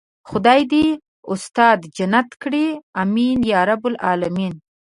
خدای 0.29 0.61
دې 0.71 0.85
استاد 1.33 1.79
جنت 1.97 2.29
کړي 2.41 2.65
آمين 3.01 3.39
يارب 3.51 3.81
العالمين. 3.91 4.53